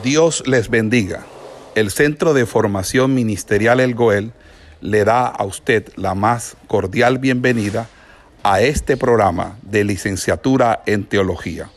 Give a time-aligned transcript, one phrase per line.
[0.00, 1.26] Dios les bendiga.
[1.74, 4.32] El Centro de Formación Ministerial El Goel
[4.80, 7.88] le da a usted la más cordial bienvenida
[8.42, 11.70] a este programa de licenciatura en teología.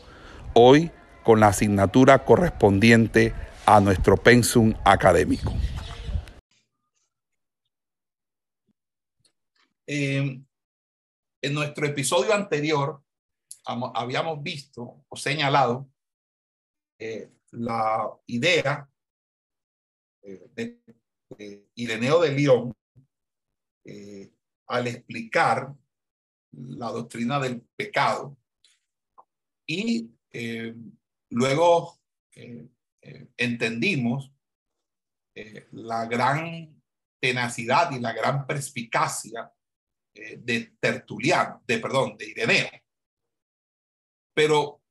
[0.54, 0.90] Hoy
[1.24, 3.34] con la asignatura correspondiente
[3.66, 5.52] a nuestro pensum académico.
[9.86, 10.40] Eh,
[11.42, 13.02] en nuestro episodio anterior
[13.66, 15.86] habíamos visto o señalado
[16.98, 18.88] eh, la idea
[20.22, 20.80] eh, de,
[21.74, 22.72] Ireneo de León
[23.84, 24.32] eh,
[24.68, 25.74] al explicar
[26.52, 28.36] la doctrina del pecado
[29.66, 30.74] y eh,
[31.30, 31.98] luego
[33.36, 34.30] entendimos
[35.72, 36.80] la gran
[37.18, 39.50] tenacidad y la gran perspicacia
[40.14, 42.68] de Tertuliano, de perdón, de Ireneo.
[44.34, 44.82] Pero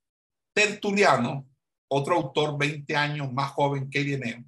[0.54, 1.55] Tertuliano
[1.88, 4.44] otro autor 20 años más joven que Ireneo,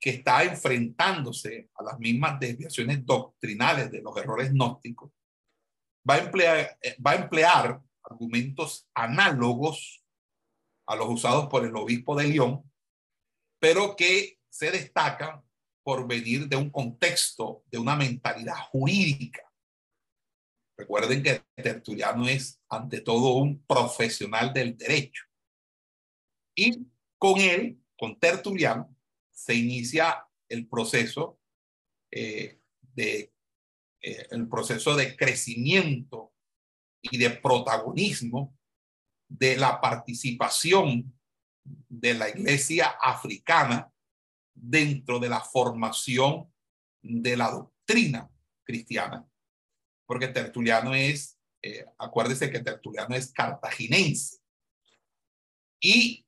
[0.00, 5.10] que está enfrentándose a las mismas desviaciones doctrinales de los errores gnósticos,
[6.08, 10.02] va a emplear, va a emplear argumentos análogos
[10.86, 12.70] a los usados por el obispo de León,
[13.60, 15.42] pero que se destacan
[15.84, 19.42] por venir de un contexto, de una mentalidad jurídica.
[20.76, 25.24] Recuerden que Tertuliano es ante todo un profesional del derecho.
[26.54, 26.86] Y
[27.18, 28.94] con él, con Tertuliano,
[29.30, 31.40] se inicia el proceso
[32.10, 32.60] eh,
[32.94, 33.32] de
[34.04, 36.34] eh, el proceso de crecimiento
[37.00, 38.58] y de protagonismo
[39.28, 41.16] de la participación
[41.88, 43.92] de la iglesia africana
[44.52, 46.52] dentro de la formación
[47.00, 48.28] de la doctrina
[48.64, 49.24] cristiana.
[50.04, 54.38] Porque Tertuliano es, eh, acuérdese que Tertuliano es cartaginense.
[55.80, 56.26] Y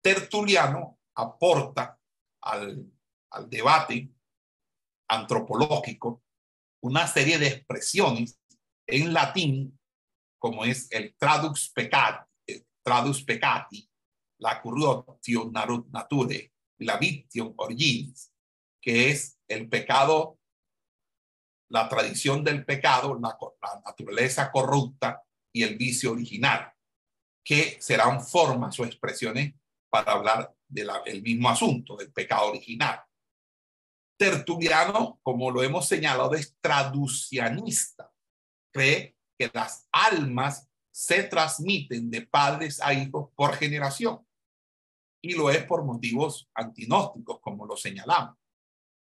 [0.00, 1.98] Tertuliano aporta
[2.42, 2.92] al,
[3.48, 4.10] debate
[5.10, 6.22] antropológico
[6.82, 8.40] una serie de expresiones
[8.86, 9.78] en latín,
[10.40, 12.24] como es el tradux peccati,
[12.82, 13.88] tradux peccati,
[14.38, 18.32] la corruptio nature, la victim originis,
[18.80, 20.38] que es el pecado,
[21.70, 23.36] la tradición del pecado, la
[23.84, 25.22] naturaleza corrupta
[25.52, 26.72] y el vicio original,
[27.44, 29.54] que serán formas o expresiones
[29.90, 33.00] para hablar del mismo asunto, del pecado original.
[34.18, 38.12] Tertuliano, como lo hemos señalado, es traducianista.
[38.72, 44.26] Cree que las almas se transmiten de padres a hijos por generación.
[45.22, 48.36] Y lo es por motivos antinósticos, como lo señalamos.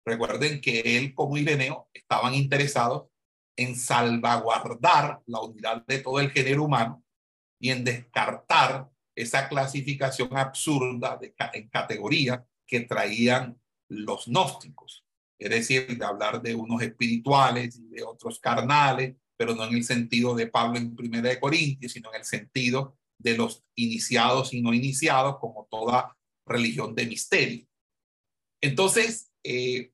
[0.05, 3.09] Recuerden que él como Ireneo estaban interesados
[3.57, 7.05] en salvaguardar la unidad de todo el género humano
[7.61, 15.05] y en descartar esa clasificación absurda de, en categoría que traían los gnósticos.
[15.39, 19.85] Es decir, de hablar de unos espirituales y de otros carnales, pero no en el
[19.85, 24.63] sentido de Pablo en Primera de Corintios, sino en el sentido de los iniciados y
[24.63, 27.67] no iniciados, como toda religión de misterio.
[28.61, 29.93] Entonces, eh,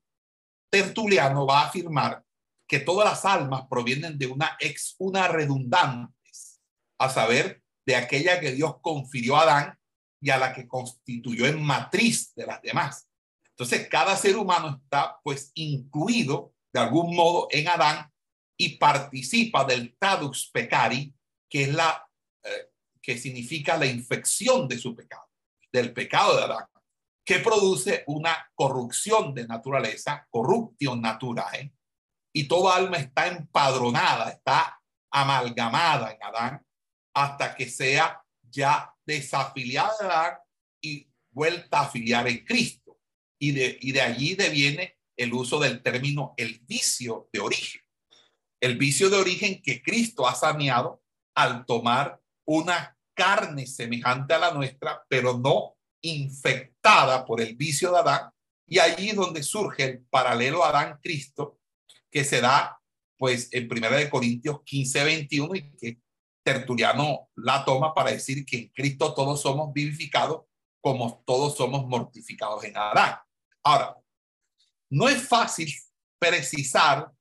[0.71, 2.23] Tertuliano va a afirmar
[2.67, 6.61] que todas las almas provienen de una ex una redundantes,
[6.99, 9.79] a saber, de aquella que Dios confirió a Adán
[10.21, 13.09] y a la que constituyó en matriz de las demás.
[13.49, 18.07] Entonces, cada ser humano está pues incluido de algún modo en Adán
[18.55, 21.15] y participa del tadux pecari,
[21.49, 22.07] que es la
[22.43, 22.69] eh,
[23.01, 25.27] que significa la infección de su pecado,
[25.71, 26.65] del pecado de Adán,
[27.25, 31.73] que produce una corrupción de naturaleza, corrupción natural,
[32.31, 34.79] y toda alma está empadronada, está
[35.09, 36.68] amalgamada en Adán
[37.19, 40.41] hasta que sea ya desafiliada
[40.81, 42.97] y vuelta a afiliar en Cristo.
[43.37, 47.81] Y de, y de allí deviene el uso del término el vicio de origen.
[48.61, 51.03] El vicio de origen que Cristo ha saneado
[51.35, 57.99] al tomar una carne semejante a la nuestra, pero no infectada por el vicio de
[57.99, 58.31] Adán.
[58.65, 61.59] Y allí donde surge el paralelo Adán-Cristo,
[62.09, 62.79] que se da
[63.17, 65.97] pues en Primera de Corintios 15, 21 y que
[66.43, 70.45] Tertuliano la toma para decir que en Cristo todos somos vivificados
[70.81, 73.17] como todos somos mortificados en Adán.
[73.63, 73.97] Ahora,
[74.89, 75.71] no es fácil
[76.17, 77.11] precisar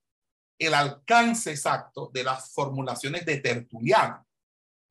[0.58, 4.26] el alcance exacto de las formulaciones de Tertuliano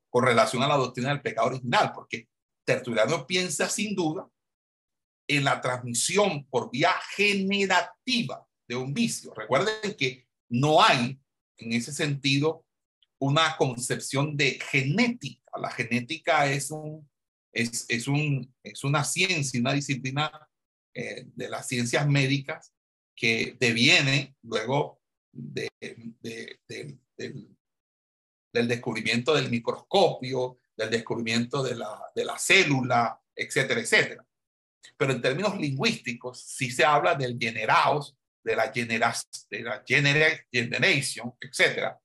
[0.09, 2.29] con relación a la doctrina del pecado original, porque
[2.65, 4.29] Tertuliano piensa sin duda
[5.27, 9.33] en la transmisión por vía generativa de un vicio.
[9.33, 11.19] Recuerden que no hay
[11.57, 12.65] en ese sentido
[13.19, 15.51] una concepción de genética.
[15.59, 17.09] La genética es un,
[17.51, 20.31] es, es, un, es una ciencia, una disciplina
[20.93, 22.73] eh, de las ciencias médicas
[23.15, 26.59] que deviene luego de, de,
[27.17, 27.57] del,
[28.53, 34.25] del descubrimiento del microscopio, del descubrimiento de la, de la célula, etcétera, etcétera.
[34.95, 39.13] Pero en términos lingüísticos, sí se habla del generaos, de la, genera,
[39.51, 39.83] de la
[40.51, 41.99] generation, etcétera.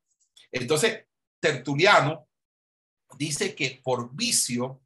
[0.52, 1.06] Entonces,
[1.40, 2.28] Tertuliano
[3.16, 4.82] dice que por vicio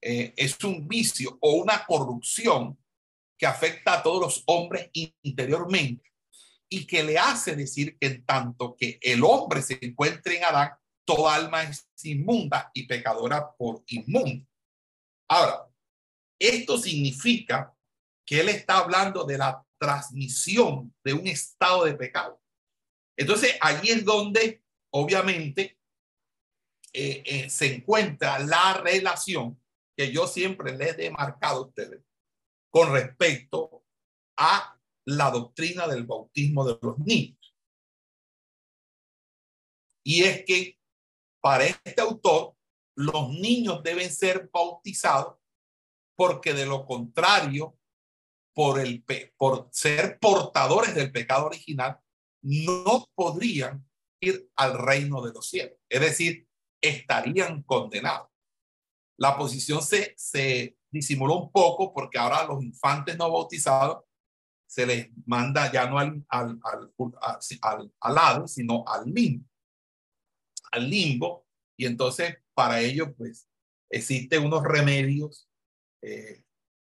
[0.00, 2.78] eh, es un vicio o una corrupción
[3.36, 4.90] que afecta a todos los hombres
[5.22, 6.12] interiormente
[6.68, 10.70] y que le hace decir que en tanto que el hombre se encuentre en Adán,
[11.04, 14.46] toda alma es inmunda y pecadora por inmunda.
[15.28, 15.68] Ahora,
[16.38, 17.74] esto significa
[18.26, 22.40] que él está hablando de la transmisión de un estado de pecado.
[23.16, 24.63] Entonces, allí es donde,
[24.94, 25.78] obviamente,
[26.92, 29.60] eh, eh, se encuentra la relación
[29.96, 32.00] que yo siempre les he marcado a ustedes
[32.70, 33.84] con respecto
[34.36, 37.56] a la doctrina del bautismo de los niños.
[40.04, 40.78] Y es que
[41.40, 42.56] para este autor,
[42.96, 45.38] los niños deben ser bautizados
[46.16, 47.76] porque de lo contrario,
[48.54, 49.04] por, el,
[49.36, 51.98] por ser portadores del pecado original,
[52.42, 53.84] no podrían
[54.56, 55.78] al reino de los cielos.
[55.88, 56.46] Es decir,
[56.80, 58.28] estarían condenados.
[59.16, 64.04] La posición se, se disimuló un poco porque ahora a los infantes no bautizados
[64.66, 69.46] se les manda ya no al, al, al, al, lado, sino al limbo
[70.74, 71.46] al limbo
[71.76, 73.48] y entonces para ello pues
[73.90, 75.48] existen unos remedios
[76.02, 76.42] eh,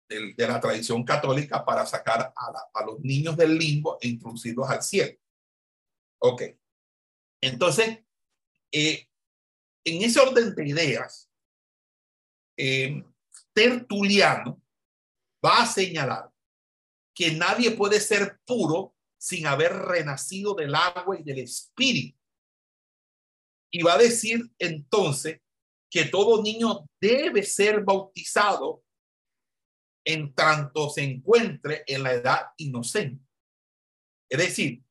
[0.08, 5.18] de, la tradición católica para sacar a, los niños del limbo e introducirlos al cielo.
[6.18, 6.42] Ok.
[7.40, 8.00] Entonces,
[8.72, 9.08] eh,
[9.84, 11.30] en ese orden de ideas,
[12.56, 13.04] eh,
[13.52, 14.62] Tertuliano
[15.44, 16.30] va a señalar
[17.14, 22.18] que nadie puede ser puro sin haber renacido del agua y del espíritu.
[23.72, 25.40] Y va a decir entonces
[25.90, 28.84] que todo niño debe ser bautizado
[30.04, 33.24] en tanto se encuentre en la edad inocente.
[34.30, 34.82] Es decir,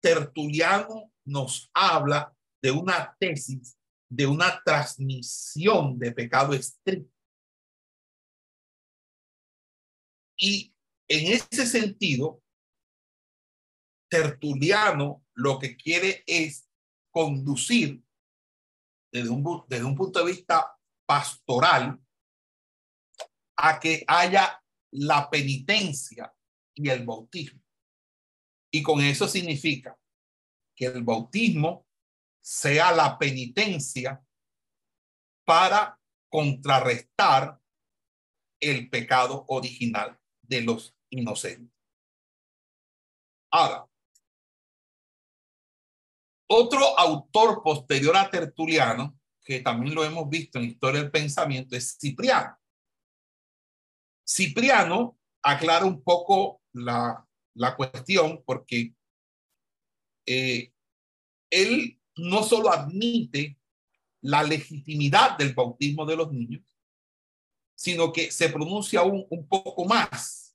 [0.00, 3.78] Tertuliano nos habla de una tesis,
[4.10, 7.14] de una transmisión de pecado estricto.
[10.38, 10.74] Y
[11.08, 12.42] en ese sentido,
[14.10, 16.68] Tertuliano lo que quiere es
[17.12, 18.02] conducir
[19.12, 20.76] desde un, desde un punto de vista
[21.06, 22.00] pastoral
[23.56, 24.62] a que haya
[24.92, 26.34] la penitencia
[26.74, 27.60] y el bautismo.
[28.70, 29.96] Y con eso significa
[30.74, 31.86] que el bautismo
[32.40, 34.24] sea la penitencia
[35.44, 37.60] para contrarrestar
[38.60, 41.74] el pecado original de los inocentes.
[43.52, 43.86] Ahora,
[46.48, 51.96] otro autor posterior a Tertuliano, que también lo hemos visto en Historia del Pensamiento, es
[52.00, 52.56] Cipriano.
[54.24, 57.26] Cipriano aclara un poco la,
[57.76, 58.94] cuestión porque
[60.26, 60.72] eh,
[61.50, 63.58] él no solo admite
[64.20, 66.62] la legitimidad del bautismo de los niños,
[67.74, 70.54] sino que se pronuncia un, un poco más.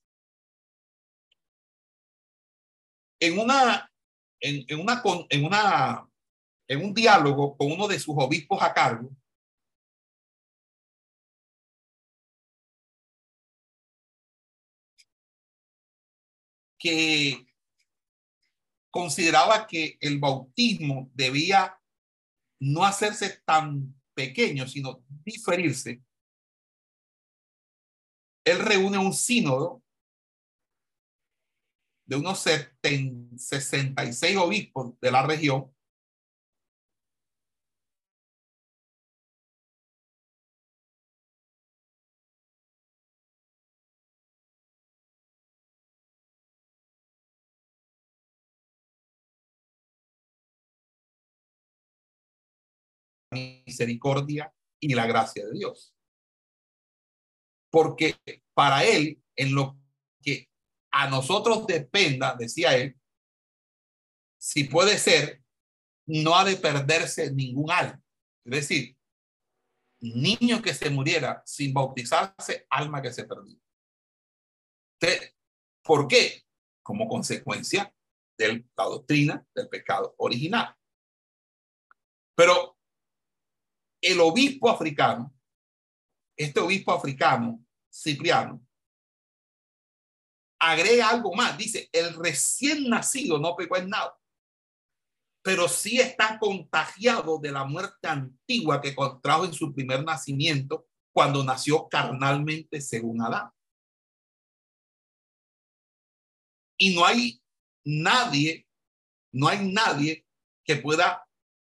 [3.20, 3.89] En una
[4.46, 6.08] en, una, en, una,
[6.67, 9.10] en un diálogo con uno de sus obispos a cargo,
[16.86, 17.48] que
[18.92, 21.82] consideraba que el bautismo debía
[22.60, 26.04] no hacerse tan pequeño, sino diferirse.
[28.46, 29.82] Él reúne un sínodo
[32.06, 35.75] de unos 66 obispos de la región
[53.75, 55.94] misericordia y la gracia de Dios.
[57.70, 58.15] Porque
[58.53, 59.77] para él, en lo
[60.22, 60.50] que
[60.91, 62.98] a nosotros dependa, decía él,
[64.38, 65.44] si puede ser,
[66.08, 68.01] no ha de perderse ningún alma.
[68.46, 68.98] Es decir,
[70.00, 73.60] niño que se muriera sin bautizarse, alma que se perdió.
[75.84, 76.44] ¿Por qué?
[76.82, 77.94] Como consecuencia
[78.38, 80.75] de la doctrina del pecado original.
[82.36, 82.75] Pero
[84.05, 85.33] el obispo africano,
[86.38, 88.63] este obispo africano, Cipriano,
[90.59, 91.57] agrega algo más.
[91.57, 94.15] Dice, el recién nacido no pecó en nada,
[95.41, 101.43] pero sí está contagiado de la muerte antigua que contrajo en su primer nacimiento cuando
[101.43, 103.50] nació carnalmente según Adán.
[106.77, 107.41] Y no hay
[107.83, 108.67] nadie,
[109.33, 110.27] no hay nadie
[110.63, 111.27] que pueda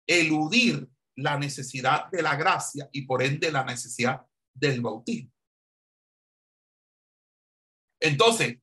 [0.06, 5.32] eludir la necesidad de la gracia y por ende la necesidad del bautismo.
[8.00, 8.58] Entonces,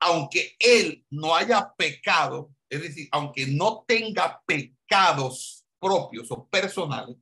[0.00, 7.16] aunque él no haya pecado, es decir, aunque no tenga pecados propios o personales,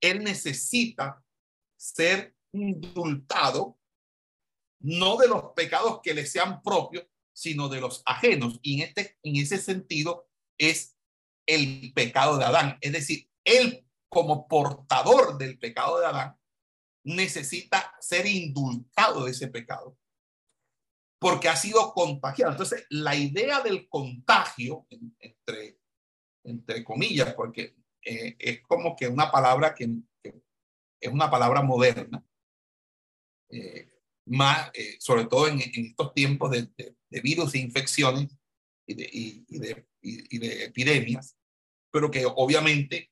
[0.00, 1.22] él necesita
[1.78, 3.78] ser indultado,
[4.80, 8.58] no de los pecados que le sean propios, sino de los ajenos.
[8.62, 10.96] Y en, este, en ese sentido es
[11.46, 12.78] el pecado de Adán.
[12.80, 16.36] Es decir, él como portador del pecado de Adán
[17.04, 19.96] necesita ser indultado de ese pecado
[21.20, 22.52] porque ha sido contagiado.
[22.52, 24.86] Entonces, la idea del contagio,
[25.18, 25.78] entre,
[26.44, 29.88] entre comillas, porque eh, es como que una palabra que,
[30.24, 32.24] es una palabra moderna,
[33.50, 33.90] eh,
[34.26, 38.30] más, eh, sobre todo en, estos tiempos de, virus e infecciones
[38.86, 39.86] y de,
[40.64, 41.36] epidemias,
[41.92, 43.10] pero que obviamente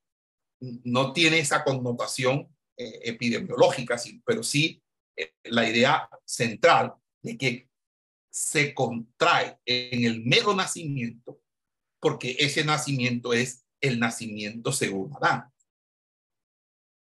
[0.60, 4.82] no tiene esa connotación epidemiológica, pero sí
[5.44, 7.68] la idea central de que
[8.30, 11.40] se contrae en el mero nacimiento,
[12.00, 15.52] porque ese nacimiento es el nacimiento según Adán.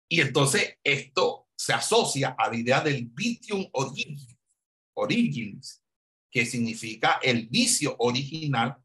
[0.08, 5.80] Y entonces esto se asocia a la idea del vitium originis,
[6.30, 8.76] que significa el vicio original,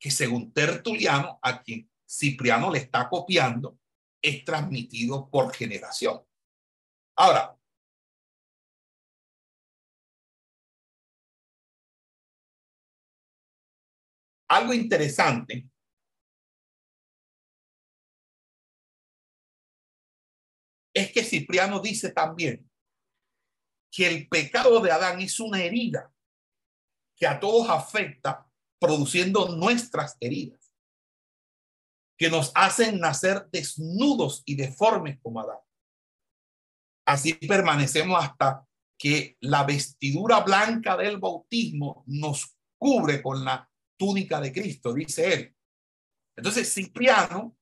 [0.00, 3.78] que según Tertuliano, a quien Cipriano le está copiando,
[4.24, 6.24] es transmitido por generación.
[7.14, 7.58] Ahora,
[14.48, 15.68] algo interesante
[20.94, 22.70] es que Cipriano dice también
[23.90, 26.10] que el pecado de Adán es una herida
[27.14, 30.63] que a todos afecta produciendo nuestras heridas,
[32.16, 35.58] que nos hacen nacer desnudos y deformes como Adán.
[37.06, 38.64] Así permanecemos hasta
[38.98, 43.68] que la vestidura blanca del bautismo nos cubre con la
[43.98, 45.56] túnica de Cristo, dice él.
[46.36, 47.56] Entonces, Cipriano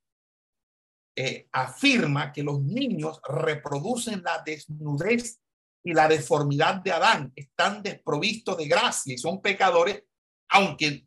[1.17, 5.41] eh, afirma que los niños reproducen la desnudez
[5.85, 10.05] y la deformidad de Adán, están desprovistos de gracia y son pecadores,
[10.49, 11.07] aunque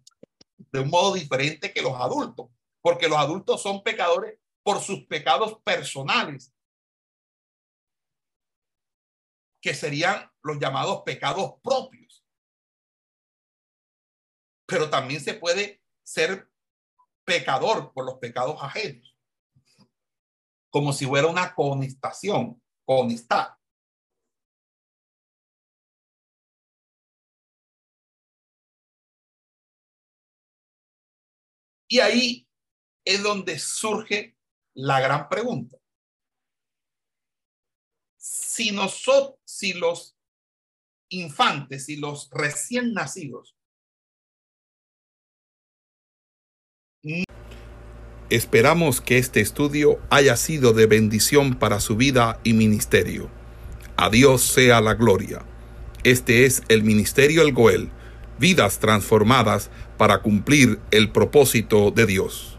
[0.58, 2.50] de un modo diferente que los adultos,
[2.86, 6.54] porque los adultos son pecadores por sus pecados personales,
[9.60, 12.24] que serían los llamados pecados propios
[14.68, 16.48] pero también se puede ser
[17.24, 19.18] pecador por los pecados ajenos,
[20.70, 23.58] como si fuera una conestación, conestar.
[31.88, 32.45] Y ahí
[33.06, 34.36] es donde surge
[34.74, 35.78] la gran pregunta.
[38.18, 40.18] Si nosotros, si los
[41.10, 43.56] infantes, y los recién nacidos
[48.32, 53.30] Esperamos que este estudio haya sido de bendición para su vida y ministerio.
[53.98, 55.46] A Dios sea la gloria.
[56.04, 57.92] Este es el Ministerio El Goel,
[58.40, 62.55] vidas transformadas para cumplir el propósito de Dios.